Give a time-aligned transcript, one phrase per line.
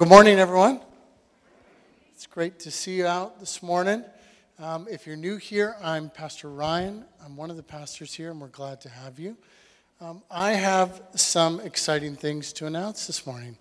[0.00, 0.78] Good morning, everyone.
[2.14, 4.04] It's great to see you out this morning.
[4.60, 7.04] Um, if you're new here, I'm Pastor Ryan.
[7.24, 9.36] I'm one of the pastors here, and we're glad to have you.
[10.00, 13.58] Um, I have some exciting things to announce this morning.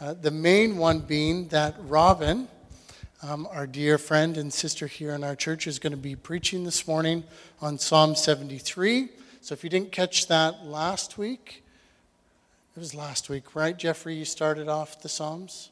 [0.00, 2.48] Uh, the main one being that Robyn,
[3.22, 6.64] um, our dear friend and sister here in our church, is going to be preaching
[6.64, 7.24] this morning
[7.60, 9.10] on Psalm 73.
[9.42, 11.62] So if you didn't catch that last week,
[12.74, 14.14] it was last week, right, Jeffrey?
[14.14, 15.68] You started off the Psalms?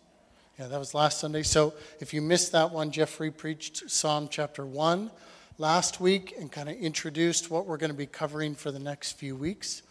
[0.58, 1.42] Yeah, that was last Sunday.
[1.42, 5.10] So if you missed that one, Jeffrey preached Psalm chapter 1
[5.56, 9.12] last week and kind of introduced what we're going to be covering for the next
[9.12, 9.82] few weeks.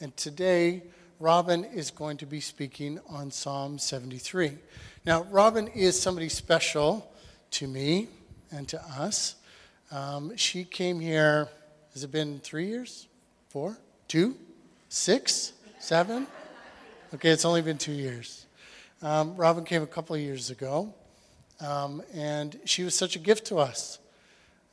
[0.00, 0.82] And today,
[1.20, 4.58] Robyn is going to be speaking on Psalm 73.
[5.06, 7.08] Now, Robyn is somebody special
[7.52, 8.08] to me
[8.50, 9.36] and to us.
[9.92, 11.48] Um, she came here,
[11.92, 13.06] has it been three years?
[13.50, 13.78] Four?
[14.08, 14.34] Two?
[14.88, 15.52] Six?
[15.78, 16.26] Seven?
[17.14, 18.46] Okay, it's only been two years.
[19.02, 20.94] Um, Robyn came a couple of years ago,
[21.60, 23.98] um, and she was such a gift to us.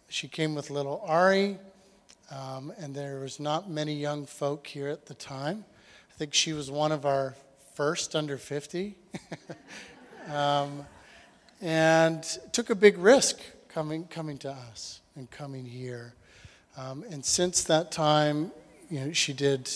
[0.07, 1.57] She came with little Ari,
[2.29, 5.65] um, and there was not many young folk here at the time.
[6.11, 7.33] I think she was one of our
[7.73, 8.95] first under 50,
[10.31, 10.85] um,
[11.59, 16.13] and took a big risk coming coming to us and coming here.
[16.77, 18.51] Um, and since that time,
[18.91, 19.71] you know, she did.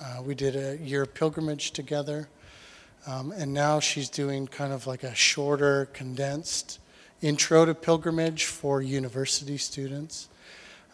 [0.00, 2.28] Uh, we did a year pilgrimage together.
[3.06, 6.78] Um, and now she's doing kind of like a shorter, condensed
[7.22, 10.28] intro to pilgrimage for university students.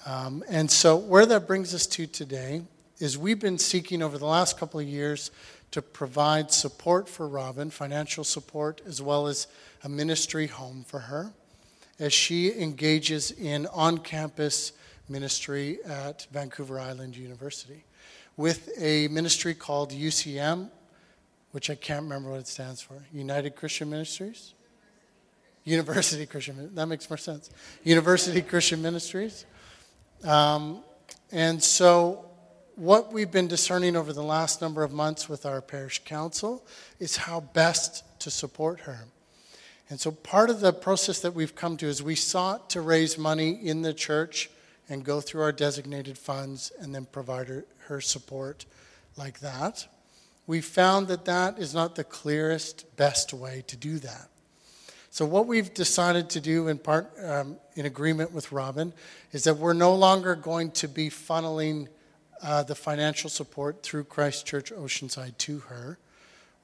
[0.07, 2.63] Um, and so, where that brings us to today
[2.99, 5.31] is we've been seeking over the last couple of years
[5.73, 9.49] to provide support for Robyn, financial support, as well as
[9.83, 11.33] a ministry home for her
[11.99, 14.73] as she engages in on campus
[15.09, 17.85] ministry at Vancouver Island University
[18.37, 20.69] with a ministry called UCM,
[21.57, 23.03] which I can't remember what it stands for.
[23.15, 24.53] United Christian Ministries?
[25.65, 26.75] University Christian.
[26.75, 27.49] That makes more sense.
[27.83, 29.47] University Christian Ministries.
[30.23, 30.85] Um,
[31.33, 32.27] and so,
[32.75, 36.63] what we've been discerning over the last number of months with our parish council
[37.01, 39.07] is how best to support her.
[39.89, 43.17] And so, part of the process that we've come to is we sought to raise
[43.17, 44.51] money in the church
[44.91, 48.67] and go through our designated funds and then provide her, her support
[49.17, 49.89] like that
[50.47, 54.29] we found that that is not the clearest, best way to do that.
[55.11, 58.93] So, what we've decided to do, in part um, in agreement with Robyn,
[59.33, 61.89] is that we're no longer going to be funneling
[62.43, 65.99] uh, the financial support through Christ Church Oceanside to her.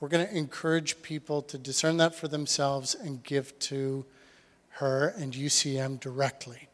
[0.00, 4.04] We're going to encourage people to discern that for themselves and give to
[4.68, 6.68] her and UCM directly.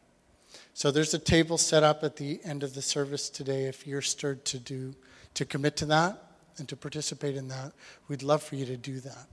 [0.73, 4.01] So there's a table set up at the end of the service today if you're
[4.01, 4.95] stirred to do
[5.33, 6.28] to commit to that
[6.59, 7.73] and to participate in that,
[8.07, 9.27] we'd love for you to do that.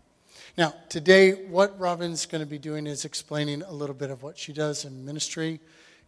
[0.57, 4.39] Now, today, what Robyn's going to be doing is explaining a little bit of what
[4.39, 5.61] she does in ministry,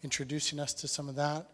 [0.03, 1.47] introducing us to some of that,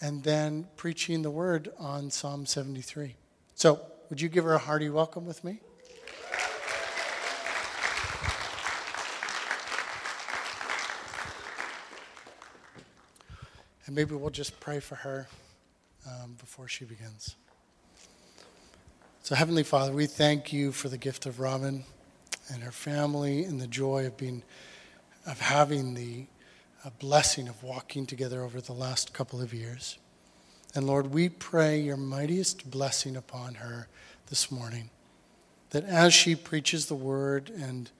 [0.00, 3.16] and then preaching the word on Psalm 73.
[3.54, 5.60] So, would you give her a hearty welcome with me?
[13.86, 15.26] And maybe we'll just pray for her
[16.06, 17.36] um, before she begins.
[19.28, 21.84] So, Heavenly Father, we thank you for the gift of Robyn
[22.50, 24.42] and her family and the joy of being,
[25.26, 26.24] of having the
[26.98, 29.98] blessing of walking together over the last couple of years.
[30.74, 33.88] And Lord, we pray your mightiest blessing upon her
[34.30, 34.88] this morning.
[35.72, 37.90] That as she preaches the word and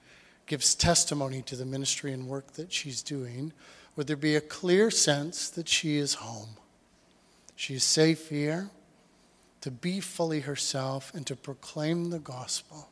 [0.46, 3.52] gives testimony to the ministry and work that she's doing,
[3.96, 6.56] would there be a clear sense that she is home?
[7.54, 8.70] She is safe here
[9.60, 12.90] to be fully herself and to proclaim the gospel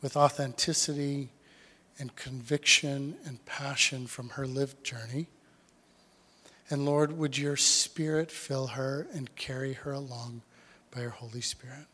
[0.00, 1.30] with authenticity
[1.98, 5.28] and conviction and passion from her lived journey.
[6.68, 10.42] And Lord, would your Spirit fill her and carry her along
[10.90, 11.86] by your Holy Spirit?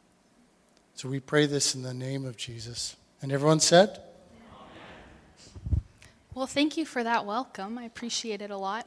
[0.94, 2.96] So we pray this in the name of Jesus.
[3.20, 4.00] And everyone said,
[6.34, 7.76] Well, thank you for that welcome.
[7.76, 8.86] I appreciate it a lot.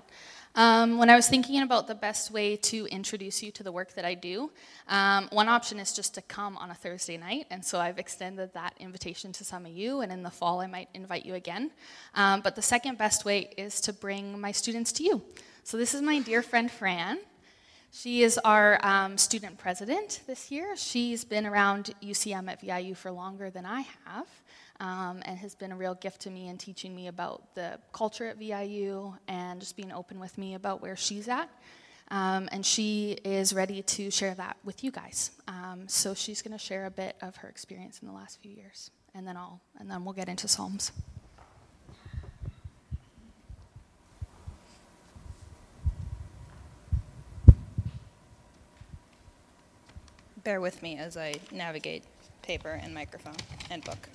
[0.58, 3.94] Um, when I was thinking about the best way to introduce you to the work
[3.96, 4.52] that I do,
[4.88, 8.54] um, one option is just to come on a Thursday night, and so I've extended
[8.54, 11.72] that invitation to some of you, and in the fall I might invite you again.
[12.14, 15.22] Um, but the second best way is to bring my students to you.
[15.66, 17.20] So this is my dear friend Fran.
[17.92, 20.78] She is our um, student president this year.
[20.78, 24.28] She's been around UCM at VIU for longer than I have
[24.80, 28.26] um, and has been a real gift to me in teaching me about the culture
[28.26, 31.50] at VIU and just being open with me about where she's at.
[32.12, 35.32] Um, and she is ready to share that with you guys.
[35.48, 38.52] Um, so she's going to share a bit of her experience in the last few
[38.52, 38.92] years.
[39.16, 40.92] and then I'll and then we'll get into Psalms.
[50.44, 52.04] Bear with me as I navigate
[52.44, 53.34] paper and microphone
[53.72, 54.10] and book.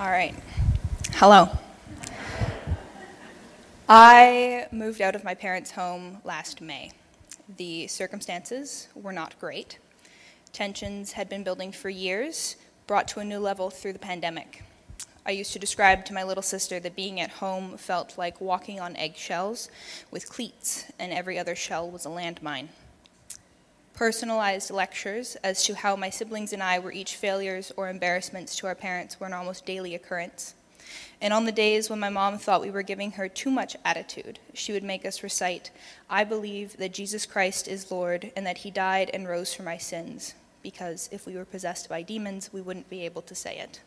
[0.00, 0.32] All right.
[1.14, 1.48] Hello.
[3.88, 6.92] I moved out of my parents' home last May.
[7.56, 9.80] The circumstances were not great.
[10.52, 12.54] Tensions had been building for years,
[12.86, 14.62] brought to a new level through the pandemic.
[15.26, 18.78] I used to describe to my little sister that being at home felt like walking
[18.78, 19.68] on eggshells
[20.12, 22.68] with cleats, and every other shell was a landmine
[23.98, 28.68] personalized lectures as to how my siblings and I were each failures or embarrassments to
[28.68, 30.54] our parents were an almost daily occurrence.
[31.20, 34.38] And on the days when my mom thought we were giving her too much attitude,
[34.54, 35.72] she would make us recite,
[36.08, 39.78] I believe that Jesus Christ is Lord and that he died and rose for my
[39.78, 43.80] sins, because if we were possessed by demons, we wouldn't be able to say it.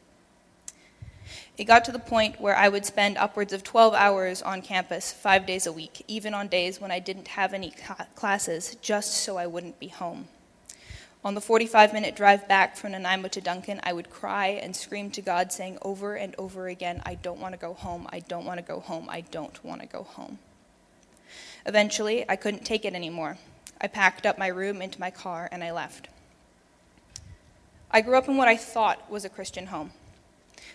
[1.58, 5.12] It got to the point where I would spend upwards of 12 hours on campus
[5.12, 7.74] five days a week, even on days when I didn't have any
[8.16, 10.28] classes, just so I wouldn't be home.
[11.24, 15.12] On the 45 minute drive back from Nanaimo to Duncan, I would cry and scream
[15.12, 18.46] to God, saying over and over again, I don't want to go home, I don't
[18.46, 20.40] want to go home, I don't want to go home.
[21.66, 23.38] Eventually, I couldn't take it anymore.
[23.80, 26.08] I packed up my room into my car and I left.
[27.92, 29.92] I grew up in what I thought was a Christian home.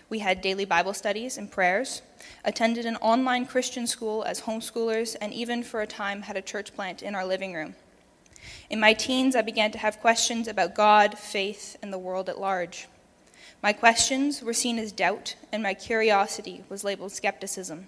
[0.09, 2.01] We had daily Bible studies and prayers,
[2.43, 6.73] attended an online Christian school as homeschoolers, and even for a time had a church
[6.73, 7.75] plant in our living room.
[8.69, 12.39] In my teens, I began to have questions about God, faith, and the world at
[12.39, 12.87] large.
[13.61, 17.87] My questions were seen as doubt, and my curiosity was labeled skepticism.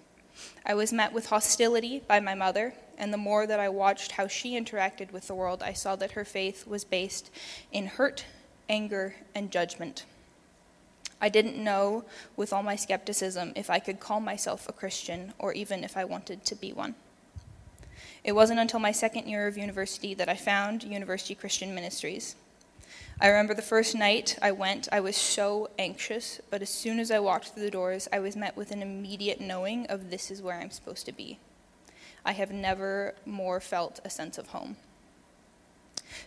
[0.65, 4.27] I was met with hostility by my mother, and the more that I watched how
[4.27, 7.29] she interacted with the world, I saw that her faith was based
[7.71, 8.25] in hurt,
[8.67, 10.05] anger, and judgment.
[11.21, 12.05] I didn't know,
[12.35, 16.05] with all my skepticism, if I could call myself a Christian or even if I
[16.05, 16.95] wanted to be one.
[18.23, 22.35] It wasn't until my second year of university that I found University Christian Ministries.
[23.21, 27.11] I remember the first night I went, I was so anxious, but as soon as
[27.11, 30.41] I walked through the doors, I was met with an immediate knowing of this is
[30.41, 31.37] where I'm supposed to be.
[32.25, 34.77] I have never more felt a sense of home.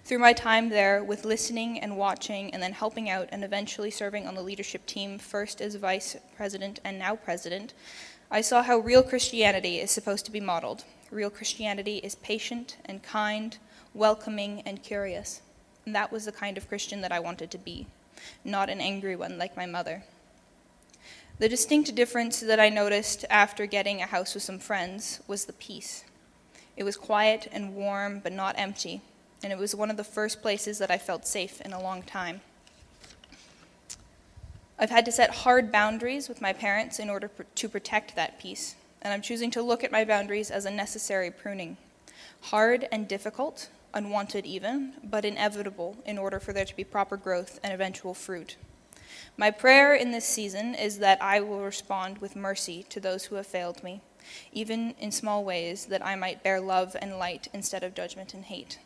[0.05, 4.27] Through my time there, with listening and watching, and then helping out and eventually serving
[4.27, 7.75] on the leadership team, first as vice president and now president,
[8.31, 10.85] I saw how real Christianity is supposed to be modeled.
[11.11, 13.59] Real Christianity is patient and kind,
[13.93, 15.43] welcoming and curious.
[15.85, 17.87] And that was the kind of Christian that I wanted to be,
[18.45, 20.05] not an angry one like my mother.
[21.39, 25.53] The distinct difference that I noticed after getting a house with some friends was the
[25.53, 26.05] peace.
[26.77, 29.03] It was quiet and warm, but not empty
[29.43, 32.03] and it was one of the first places that I felt safe in a long
[32.03, 32.41] time.
[34.79, 38.75] I've had to set hard boundaries with my parents in order to protect that peace,
[39.01, 41.77] and I'm choosing to look at my boundaries as a necessary pruning.
[42.43, 47.61] Hard and difficult, unwanted even, but inevitable in order for there to be proper growth
[47.63, 48.57] and eventual fruit.
[49.37, 53.37] My prayer in this season is that I will respond with mercy to those who
[53.37, 54.01] have failed me,
[54.53, 58.45] even in small ways, that I might bear love and light instead of judgment and
[58.45, 58.79] hate.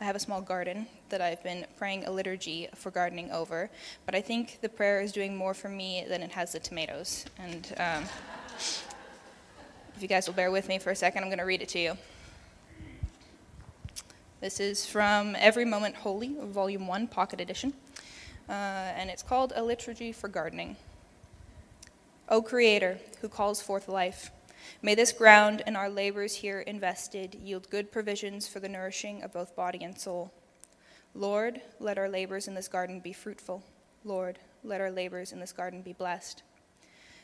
[0.00, 3.68] I have a small garden that I've been praying a liturgy for gardening over,
[4.06, 7.24] but I think the prayer is doing more for me than it has the tomatoes.
[7.36, 8.04] And um,
[8.58, 11.68] if you guys will bear with me for a second, I'm going to read it
[11.70, 11.98] to you.
[14.40, 17.72] This is from Every Moment Holy, Volume 1, Pocket Edition,
[18.48, 20.76] uh, and it's called A Liturgy for Gardening.
[22.28, 24.30] O Creator, who calls forth life,
[24.82, 29.32] May this ground and our labors here invested yield good provisions for the nourishing of
[29.32, 30.32] both body and soul.
[31.14, 33.64] Lord, let our labors in this garden be fruitful.
[34.04, 36.42] Lord, let our labors in this garden be blessed.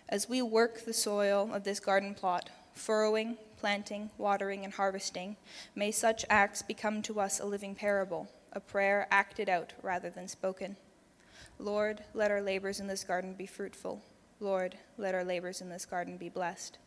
[0.08, 5.36] As we work the soil of this garden plot, furrowing, planting, watering, and harvesting,
[5.74, 10.28] may such acts become to us a living parable, a prayer acted out rather than
[10.28, 10.76] spoken.
[11.58, 14.02] Lord, let our labors in this garden be fruitful.
[14.40, 16.78] Lord, let our labors in this garden be blessed.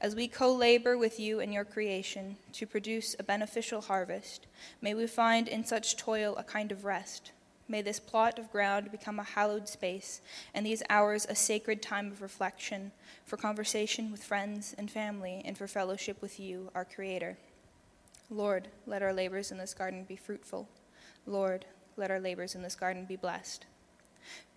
[0.00, 4.46] As we co labor with you in your creation to produce a beneficial harvest,
[4.80, 7.32] may we find in such toil a kind of rest.
[7.68, 10.20] May this plot of ground become a hallowed space,
[10.54, 12.92] and these hours a sacred time of reflection,
[13.24, 17.36] for conversation with friends and family, and for fellowship with you, our Creator.
[18.30, 20.68] Lord, let our labors in this garden be fruitful.
[21.26, 21.64] Lord,
[21.96, 23.66] let our labors in this garden be blessed.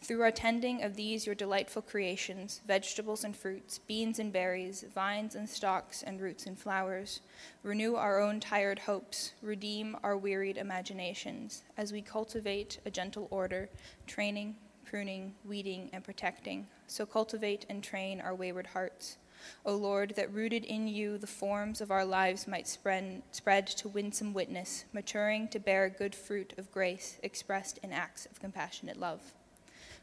[0.02, 5.36] Through our tending of these your delightful creations, vegetables and fruits, beans and berries, vines
[5.36, 7.20] and stalks, and roots and flowers,
[7.64, 13.70] renew our own tired hopes, redeem our wearied imaginations, as we cultivate a gentle order,
[14.08, 16.66] training, pruning, weeding, and protecting.
[16.88, 19.18] So cultivate and train our wayward hearts.
[19.66, 23.88] O Lord, that rooted in you the forms of our lives might spread, spread to
[23.88, 29.34] winsome witness, maturing to bear good fruit of grace expressed in acts of compassionate love.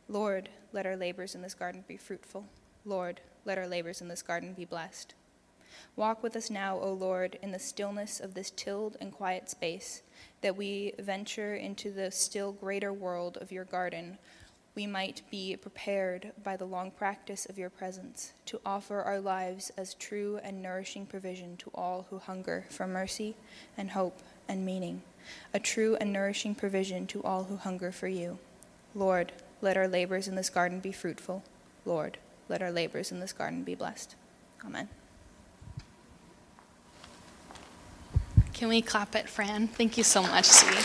[0.08, 2.46] Lord, let our labors in this garden be fruitful.
[2.84, 5.14] Lord, let our labors in this garden be blessed.
[5.96, 10.02] Walk with us now, O Lord, in the stillness of this tilled and quiet space,
[10.42, 14.18] that we venture into the still greater world of your garden.
[14.74, 19.72] We might be prepared by the long practice of your presence to offer our lives
[19.76, 23.34] as true and nourishing provision to all who hunger for mercy
[23.76, 25.02] and hope and meaning,
[25.52, 28.38] a true and nourishing provision to all who hunger for you.
[28.94, 29.32] Lord,
[29.66, 31.42] let our labors in this garden be fruitful.
[31.84, 32.18] Lord,
[32.48, 34.14] let our labors in this garden be blessed.
[34.64, 34.88] Amen.
[38.52, 39.66] Can we clap it, Fran?
[39.66, 40.76] Thank you so much, sweetie.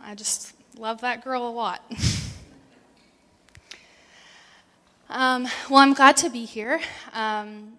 [0.00, 1.82] I just love that girl a lot.
[5.10, 6.80] um, well, I'm glad to be here.
[7.12, 7.72] Um,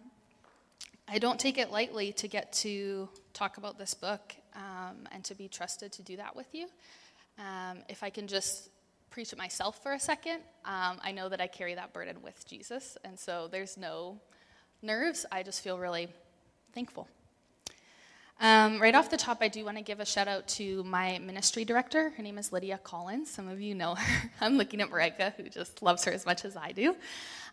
[1.12, 5.34] I don't take it lightly to get to talk about this book um, and to
[5.34, 6.68] be trusted to do that with you.
[7.40, 8.70] Um, if I can just
[9.10, 12.48] preach it myself for a second, um, I know that I carry that burden with
[12.48, 14.20] Jesus, and so there's no
[14.84, 15.26] nerves.
[15.32, 16.10] I just feel really
[16.74, 17.08] thankful.
[18.42, 21.20] Um, right off the top, I do want to give a shout out to my
[21.20, 22.12] ministry director.
[22.12, 23.30] Her name is Lydia Collins.
[23.30, 24.32] Some of you know her.
[24.42, 26.96] I'm looking at Marika, who just loves her as much as I do.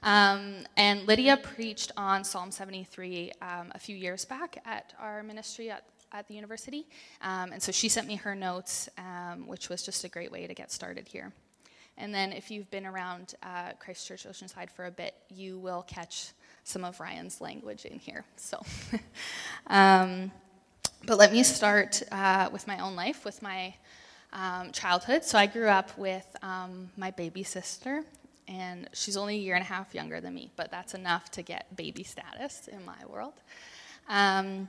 [0.04, 5.70] Um, and Lydia preached on Psalm 73 um, a few years back at our ministry
[5.70, 6.86] at, at the university.
[7.20, 10.46] Um, and so she sent me her notes, um, which was just a great way
[10.46, 11.32] to get started here.
[11.98, 16.28] And then if you've been around uh, Christchurch Oceanside for a bit, you will catch
[16.62, 18.24] some of Ryan's language in here.
[18.36, 18.62] So,
[19.66, 20.30] um,
[21.06, 23.74] but let me start uh, with my own life, with my
[24.32, 25.24] um, childhood.
[25.24, 28.02] So I grew up with um, my baby sister
[28.48, 31.42] and she's only a year and a half younger than me, but that's enough to
[31.42, 33.34] get baby status in my world.
[34.08, 34.68] Um,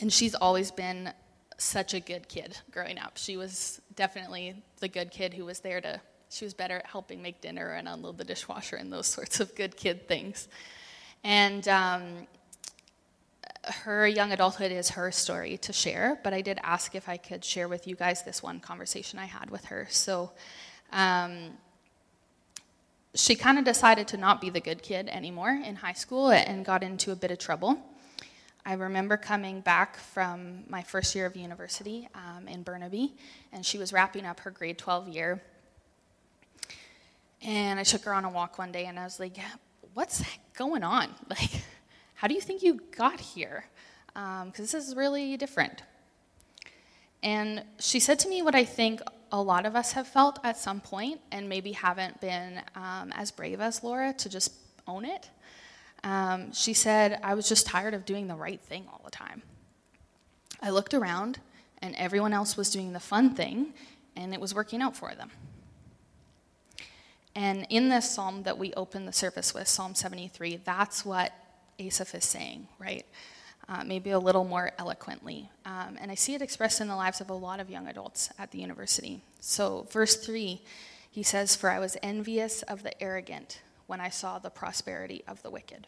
[0.00, 1.12] and she's always been
[1.58, 3.16] such a good kid growing up.
[3.16, 6.00] She was definitely the good kid who was there to,
[6.30, 9.54] she was better at helping make dinner and unload the dishwasher and those sorts of
[9.54, 10.48] good kid things.
[11.24, 12.26] And um,
[13.70, 17.44] her young adulthood is her story to share, but I did ask if I could
[17.44, 19.86] share with you guys this one conversation I had with her.
[19.90, 20.32] So,
[20.92, 21.50] um,
[23.14, 26.64] she kind of decided to not be the good kid anymore in high school and
[26.64, 27.78] got into a bit of trouble.
[28.64, 33.14] I remember coming back from my first year of university um, in Burnaby,
[33.52, 35.42] and she was wrapping up her grade 12 year.
[37.40, 39.36] And I took her on a walk one day, and I was like,
[39.94, 40.22] What's
[40.56, 41.08] going on?
[41.30, 41.50] Like,
[42.18, 43.64] how do you think you got here?
[44.08, 45.82] Because um, this is really different.
[47.22, 50.56] And she said to me what I think a lot of us have felt at
[50.56, 54.52] some point and maybe haven't been um, as brave as Laura to just
[54.88, 55.30] own it.
[56.02, 59.42] Um, she said, I was just tired of doing the right thing all the time.
[60.60, 61.38] I looked around
[61.82, 63.74] and everyone else was doing the fun thing
[64.16, 65.30] and it was working out for them.
[67.36, 71.32] And in this psalm that we open the service with, Psalm 73, that's what
[71.78, 73.06] Asaph is saying, right?
[73.68, 75.50] uh, maybe a little more eloquently.
[75.66, 78.30] Um, and I see it expressed in the lives of a lot of young adults
[78.38, 79.20] at the university.
[79.40, 80.62] So, verse 3,
[81.10, 85.42] he says, For I was envious of the arrogant when I saw the prosperity of
[85.42, 85.86] the wicked.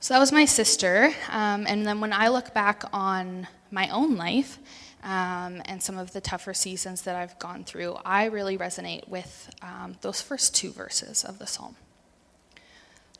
[0.00, 1.12] So that was my sister.
[1.30, 4.58] Um, and then when I look back on my own life
[5.02, 9.50] um, and some of the tougher seasons that I've gone through, I really resonate with
[9.60, 11.76] um, those first two verses of the psalm.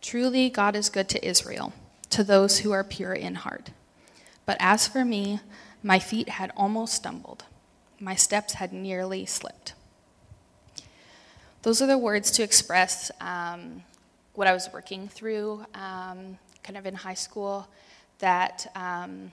[0.00, 1.73] Truly, God is good to Israel
[2.11, 3.71] to those who are pure in heart.
[4.47, 5.40] But as for me,
[5.83, 7.45] my feet had almost stumbled,
[8.00, 9.75] my steps had nearly slipped.
[11.62, 13.83] Those are the words to express um,
[14.35, 17.69] what I was working through um, kind of in high school
[18.19, 19.33] that um,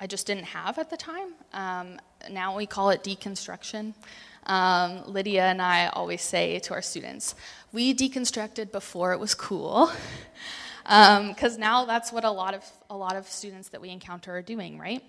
[0.00, 1.34] I just didn't have at the time.
[1.52, 3.92] Um, now we call it deconstruction.
[4.50, 7.36] Um, Lydia and I always say to our students,
[7.70, 9.92] we deconstructed before it was cool
[10.82, 14.36] because um, now that's what a lot of a lot of students that we encounter
[14.36, 15.04] are doing, right?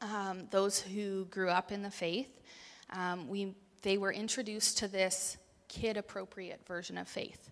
[0.00, 2.40] Um, those who grew up in the faith,
[2.88, 5.36] um, we they were introduced to this
[5.68, 7.50] kid-appropriate version of faith,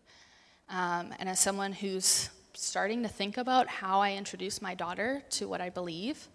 [0.70, 5.46] um, and as someone who's starting to think about how I introduce my daughter to
[5.46, 6.26] what I believe.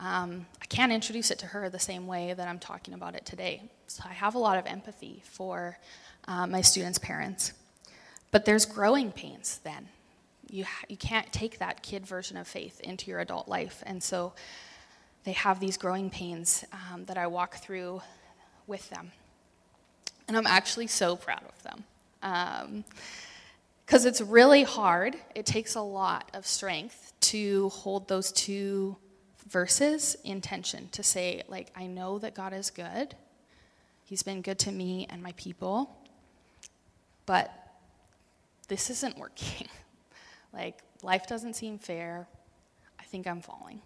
[0.00, 3.26] Um, I can't introduce it to her the same way that I'm talking about it
[3.26, 3.68] today.
[3.88, 5.78] So I have a lot of empathy for
[6.26, 7.54] uh, my students' parents.
[8.30, 9.88] But there's growing pains then.
[10.50, 13.82] You, ha- you can't take that kid version of faith into your adult life.
[13.86, 14.34] And so
[15.24, 18.02] they have these growing pains um, that I walk through
[18.66, 19.12] with them.
[20.28, 22.84] And I'm actually so proud of them.
[23.86, 28.96] Because um, it's really hard, it takes a lot of strength to hold those two
[29.48, 33.14] verses in tension to say, like, I know that God is good.
[34.08, 35.94] He's been good to me and my people.
[37.26, 37.52] But
[38.68, 39.68] this isn't working.
[40.54, 42.26] like, life doesn't seem fair.
[42.98, 43.82] I think I'm falling.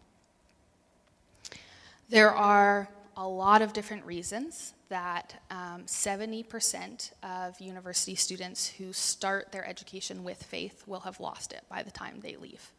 [2.08, 9.50] There are a lot of different reasons that um, 70% of university students who start
[9.50, 12.70] their education with faith will have lost it by the time they leave.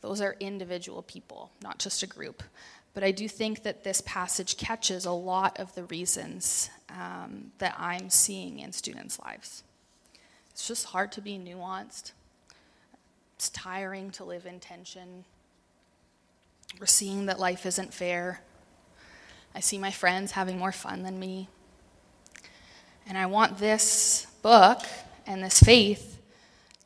[0.00, 2.42] Those are individual people, not just a group.
[2.96, 7.76] But I do think that this passage catches a lot of the reasons um, that
[7.78, 9.64] I'm seeing in students' lives.
[10.48, 12.12] It's just hard to be nuanced,
[13.34, 15.26] it's tiring to live in tension.
[16.80, 18.40] We're seeing that life isn't fair.
[19.54, 21.50] I see my friends having more fun than me.
[23.06, 24.80] And I want this book
[25.26, 26.18] and this faith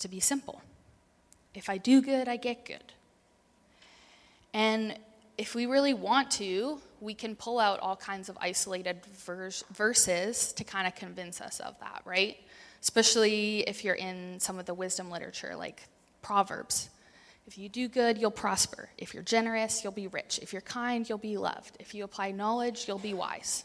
[0.00, 0.60] to be simple.
[1.54, 2.94] If I do good, I get good.
[4.52, 4.98] And
[5.40, 10.52] if we really want to, we can pull out all kinds of isolated verse, verses
[10.52, 12.36] to kind of convince us of that, right?
[12.82, 15.88] Especially if you're in some of the wisdom literature, like
[16.20, 16.90] Proverbs.
[17.46, 18.90] If you do good, you'll prosper.
[18.98, 20.38] If you're generous, you'll be rich.
[20.42, 21.74] If you're kind, you'll be loved.
[21.80, 23.64] If you apply knowledge, you'll be wise.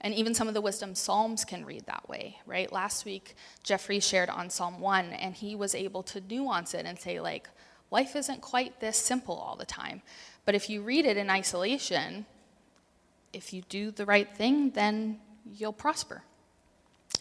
[0.00, 2.72] And even some of the wisdom psalms can read that way, right?
[2.72, 6.98] Last week, Jeffrey shared on Psalm 1, and he was able to nuance it and
[6.98, 7.48] say, like,
[7.92, 10.02] life isn't quite this simple all the time.
[10.48, 12.24] But if you read it in isolation,
[13.34, 16.22] if you do the right thing, then you'll prosper.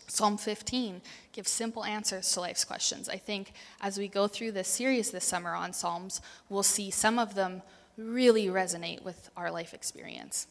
[0.07, 1.01] Psalm 15
[1.33, 3.09] gives simple answers to life's questions.
[3.09, 7.19] I think as we go through this series this summer on Psalms, we'll see some
[7.19, 7.63] of them
[7.97, 10.47] really resonate with our life experience,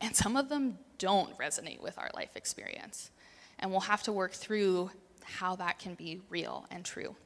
[0.00, 3.10] and some of them don't resonate with our life experience.
[3.58, 4.90] And we'll have to work through
[5.24, 7.16] how that can be real and true.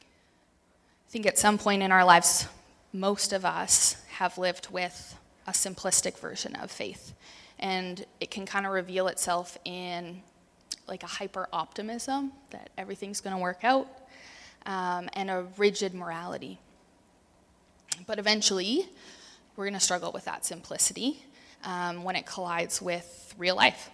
[0.00, 2.46] I think at some point in our lives,
[2.94, 7.12] most of us have lived with a simplistic version of faith.
[7.58, 10.22] And it can kind of reveal itself in
[10.86, 13.88] like a hyper optimism that everything's going to work out,
[14.66, 16.58] um, and a rigid morality.
[18.06, 18.88] But eventually,
[19.56, 21.24] we're going to struggle with that simplicity
[21.64, 23.90] um, when it collides with real life.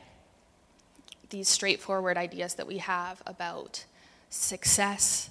[1.31, 3.85] These straightforward ideas that we have about
[4.29, 5.31] success,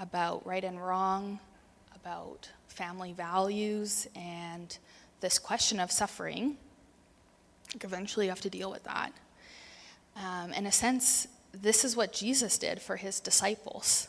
[0.00, 1.38] about right and wrong,
[1.94, 4.76] about family values, and
[5.20, 6.58] this question of suffering.
[7.80, 9.12] Eventually, you have to deal with that.
[10.14, 14.08] Um, in a sense, this is what Jesus did for his disciples.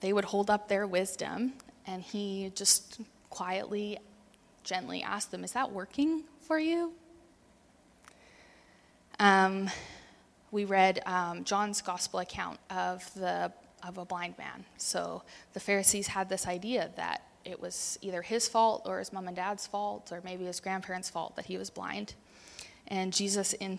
[0.00, 1.52] They would hold up their wisdom,
[1.86, 3.98] and he just quietly,
[4.64, 6.92] gently asked them, Is that working for you?
[9.20, 9.70] Um,
[10.50, 13.52] we read um, John's gospel account of, the,
[13.86, 14.64] of a blind man.
[14.78, 19.26] So the Pharisees had this idea that it was either his fault or his mom
[19.26, 22.14] and dad's fault or maybe his grandparents' fault that he was blind.
[22.88, 23.78] And Jesus in,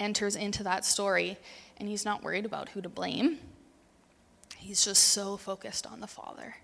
[0.00, 1.38] enters into that story,
[1.78, 3.38] and he's not worried about who to blame.
[4.56, 6.56] He's just so focused on the Father.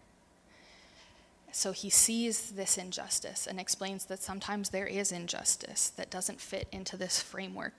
[1.53, 6.67] So he sees this injustice and explains that sometimes there is injustice that doesn't fit
[6.73, 7.77] into this framework.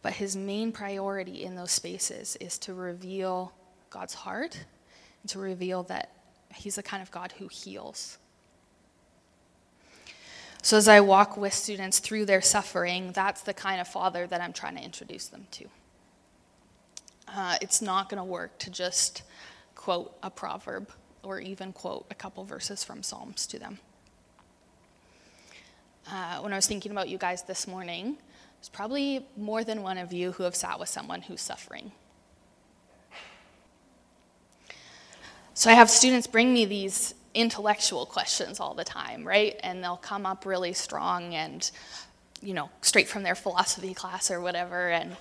[0.00, 3.52] But his main priority in those spaces is to reveal
[3.90, 4.64] God's heart
[5.22, 6.12] and to reveal that
[6.54, 8.18] he's the kind of God who heals.
[10.62, 14.40] So, as I walk with students through their suffering, that's the kind of father that
[14.40, 15.64] I'm trying to introduce them to.
[17.28, 19.22] Uh, it's not going to work to just
[19.74, 20.90] quote a proverb
[21.22, 23.78] or even quote a couple verses from Psalms to them.
[26.10, 28.16] Uh, when I was thinking about you guys this morning,
[28.58, 31.92] there's probably more than one of you who have sat with someone who's suffering.
[35.58, 39.58] So I have students bring me these intellectual questions all the time, right?
[39.64, 41.68] And they'll come up really strong and,
[42.40, 44.90] you know, straight from their philosophy class or whatever.
[44.90, 45.16] And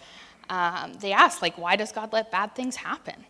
[0.51, 3.25] um, they ask, like, why does God let bad things happen?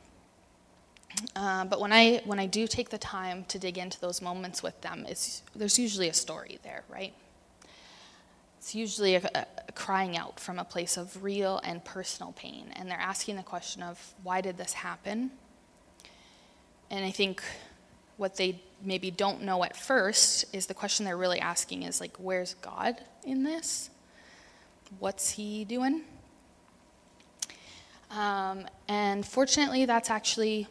[1.33, 4.61] Uh, but when I when I do take the time to dig into those moments
[4.61, 7.13] with them, it's there's usually a story there, right?
[8.57, 12.91] It's usually a, a crying out from a place of real and personal pain, and
[12.91, 15.31] they're asking the question of why did this happen?
[16.89, 17.43] And I think
[18.17, 22.15] what they maybe don't know at first is the question they're really asking is like,
[22.17, 23.89] where's God in this?
[24.99, 26.03] What's he doing?
[28.11, 30.67] Um, and fortunately, that's actually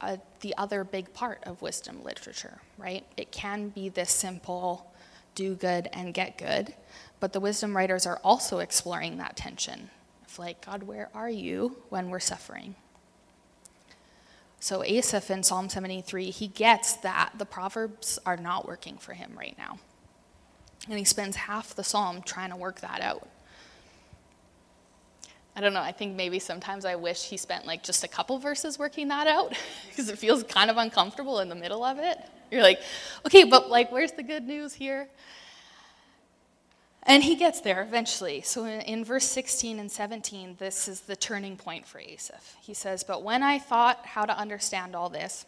[0.00, 3.04] a, the other big part of wisdom literature, right?
[3.16, 4.92] It can be this simple
[5.34, 6.74] do good and get good,
[7.20, 9.90] but the wisdom writers are also exploring that tension
[10.26, 12.74] of like, God, where are you when we're suffering?
[14.60, 19.32] So Asaph in Psalm 73, he gets that the Proverbs are not working for him
[19.36, 19.78] right now.
[20.88, 23.26] And he spends half the psalm trying to work that out.
[25.56, 28.38] I don't know, I think maybe sometimes I wish he spent like just a couple
[28.38, 29.54] verses working that out
[29.88, 32.18] because it feels kind of uncomfortable in the middle of it.
[32.50, 32.80] You're like,
[33.26, 35.08] okay, but like, where's the good news here?
[37.10, 38.40] And he gets there eventually.
[38.42, 42.54] So in, verse 16 and 17, this is the turning point for Asaph.
[42.60, 45.44] He says, But when I thought how to understand all this,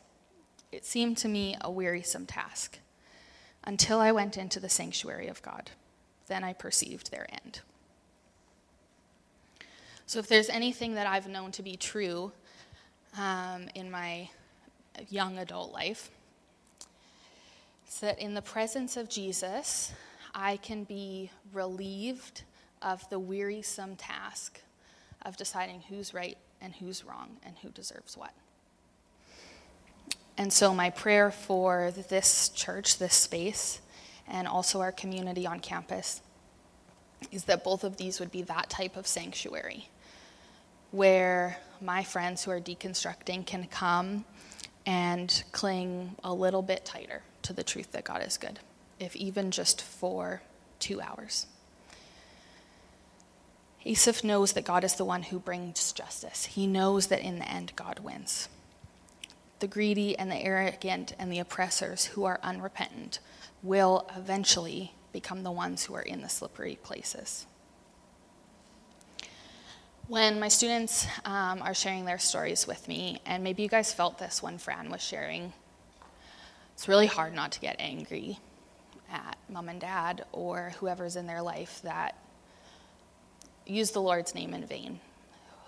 [0.72, 2.80] it seemed to me a wearisome task
[3.62, 5.70] until I went into the sanctuary of God.
[6.26, 7.60] Then I perceived their end.
[10.06, 12.32] So if there's anything that I've known to be true
[13.16, 14.28] um, in my
[15.10, 16.10] young adult life,
[17.86, 19.92] it's that in the presence of Jesus,
[20.34, 22.42] I can be relieved
[22.80, 24.60] of the wearisome task
[25.22, 28.32] of deciding who's right and who's wrong and who deserves what.
[30.38, 33.80] And so, my prayer for this church, this space,
[34.26, 36.22] and also our community on campus
[37.30, 39.88] is that both of these would be that type of sanctuary
[40.90, 44.24] where my friends who are deconstructing can come
[44.86, 48.58] and cling a little bit tighter to the truth that God is good
[49.02, 50.42] if even just for
[50.78, 51.46] two hours.
[53.84, 56.44] Asaph knows that God is the one who brings justice.
[56.44, 58.48] He knows that in the end, God wins.
[59.58, 63.18] The greedy and the arrogant and the oppressors who are unrepentant
[63.62, 67.46] will eventually become the ones who are in the slippery places.
[70.08, 74.18] When my students um, are sharing their stories with me, and maybe you guys felt
[74.18, 75.52] this when Fran was sharing,
[76.74, 78.38] it's really hard not to get angry
[79.12, 82.16] at mom and dad or whoever's in their life that
[83.66, 84.98] used the Lord's name in vain,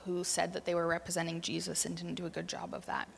[0.04, 3.08] who said that they were representing Jesus and didn't do a good job of that.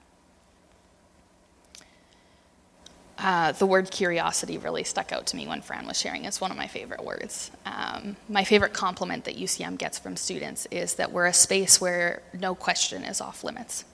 [3.19, 6.27] Uh, the word curiosity really stuck out to me when Fran was sharing.
[6.27, 7.51] It's one of my favorite words.
[7.65, 12.23] Um, my favorite compliment that UCM gets from students is that we're a space where
[12.39, 13.87] no question is off limits.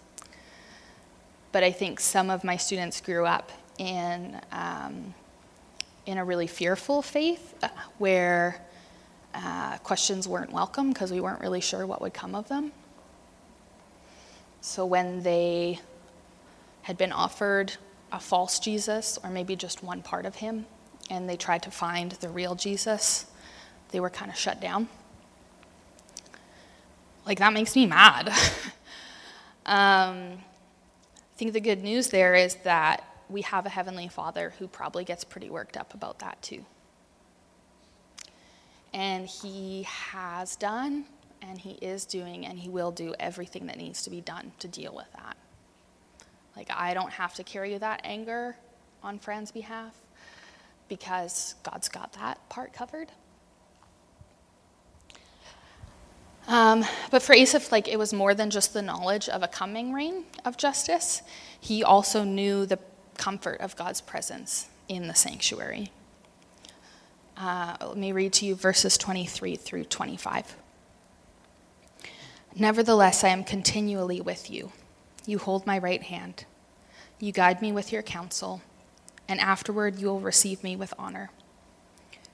[1.52, 5.14] But I think some of my students grew up in um,
[6.06, 8.60] in a really fearful faith uh, where
[9.34, 12.72] uh, questions weren't welcome because we weren't really sure what would come of them.
[14.60, 15.80] So when they
[16.82, 17.74] had been offered
[18.10, 20.66] a false Jesus or maybe just one part of him
[21.10, 23.26] and they tried to find the real Jesus,
[23.90, 24.88] they were kind of shut down.
[27.24, 28.28] Like, that makes me mad.
[29.66, 34.68] um, I think the good news there is that we have a Heavenly Father who
[34.68, 36.64] probably gets pretty worked up about that too.
[38.92, 41.06] And He has done,
[41.40, 44.68] and He is doing, and He will do everything that needs to be done to
[44.68, 45.36] deal with that.
[46.56, 48.56] Like, I don't have to carry that anger
[49.02, 49.94] on Fran's behalf
[50.88, 53.10] because God's got that part covered.
[56.48, 59.92] Um, but for Asaph, like it was more than just the knowledge of a coming
[59.92, 61.22] reign of justice.
[61.60, 62.78] He also knew the
[63.22, 65.92] comfort of God's presence in the sanctuary.
[67.36, 70.56] Uh, let me read to you verses 23 through 25.
[72.56, 74.72] Nevertheless, I am continually with you.
[75.24, 76.46] You hold my right hand.
[77.20, 78.60] You guide me with your counsel,
[79.28, 81.30] and afterward you will receive me with honor.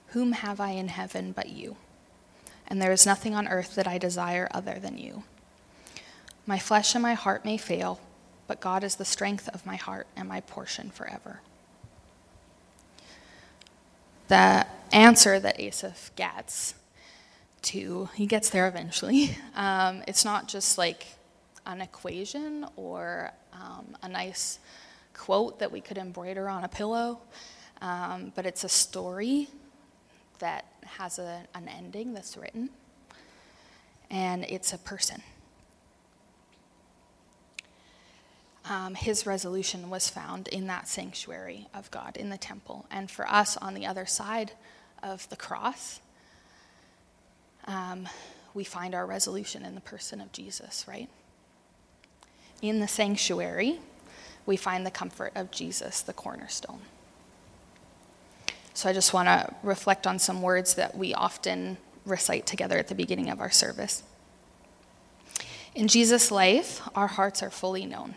[0.08, 1.76] Whom have I in heaven but you?
[2.66, 5.24] And there is nothing on earth that I desire other than you.
[6.46, 8.00] My flesh and my heart may fail
[8.48, 11.42] but God is the strength of my heart and my portion forever.
[14.26, 16.74] The answer that Asaph gets
[17.62, 19.36] to, he gets there eventually.
[19.54, 21.04] Um, it's not just like
[21.66, 24.60] an equation or um, a nice
[25.12, 27.18] quote that we could embroider on a pillow,
[27.82, 29.48] um, but it's a story
[30.38, 32.70] that has a, an ending that's written,
[34.10, 35.24] and it's a person.
[38.64, 42.86] Um, his resolution was found in that sanctuary of God, in the temple.
[42.90, 44.52] And for us on the other side
[45.02, 46.00] of the cross,
[47.66, 48.08] um,
[48.54, 51.08] we find our resolution in the person of Jesus, right?
[52.60, 53.78] In the sanctuary,
[54.46, 56.80] we find the comfort of Jesus, the cornerstone.
[58.74, 62.88] So I just want to reflect on some words that we often recite together at
[62.88, 64.02] the beginning of our service.
[65.74, 68.14] In Jesus' life, our hearts are fully known.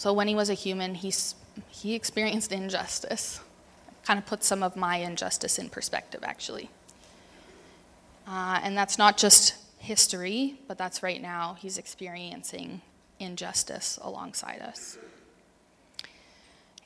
[0.00, 1.34] So when he was a human, he's,
[1.68, 3.38] he experienced injustice.
[4.06, 6.70] Kind of puts some of my injustice in perspective, actually.
[8.26, 11.58] Uh, and that's not just history, but that's right now.
[11.60, 12.80] He's experiencing
[13.18, 14.96] injustice alongside us.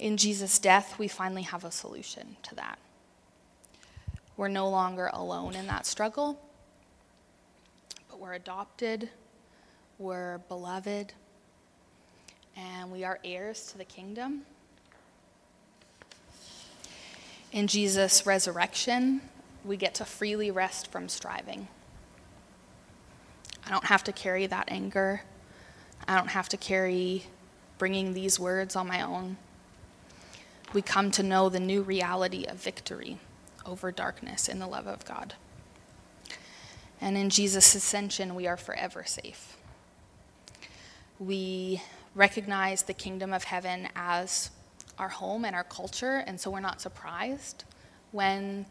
[0.01, 2.81] In Jesus' death, we finally have a solution to that.
[4.37, 6.41] We're no longer alone in that struggle,
[8.11, 9.09] but we're adopted,
[10.01, 11.13] we're beloved,
[12.57, 14.43] and we are heirs to the kingdom.
[17.53, 19.21] In Jesus' resurrection,
[19.65, 21.69] we get to freely rest from striving.
[23.67, 25.23] I don't have to carry that anger.
[26.07, 27.27] I don't have to carry
[27.79, 29.37] bringing these words on my own.
[30.73, 33.19] We come to know the new reality of victory
[33.65, 35.35] over darkness in the love of God.
[37.01, 39.57] And in Jesus' ascension, we are forever safe.
[41.19, 41.81] We
[42.15, 44.51] recognize the kingdom of heaven as
[44.99, 47.65] our home and our culture, and so we're not surprised
[48.13, 48.65] when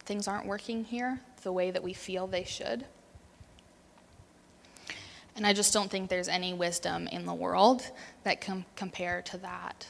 [0.00, 2.84] things aren't working here the way that we feel they should.
[5.36, 7.82] And I just don't think there's any wisdom in the world
[8.24, 9.88] that can compare to that,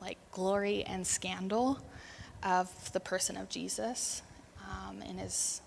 [0.00, 1.78] like glory and scandal
[2.42, 4.22] of the person of Jesus
[4.68, 5.60] um, in his,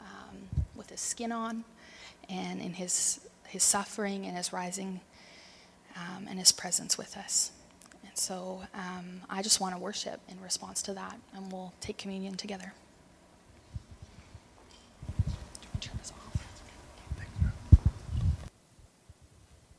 [0.00, 0.36] um,
[0.74, 1.64] with his skin on,
[2.28, 5.00] and in his his suffering and his rising,
[5.98, 7.50] um, and his presence with us.
[8.06, 11.98] And so um, I just want to worship in response to that, and we'll take
[11.98, 12.72] communion together.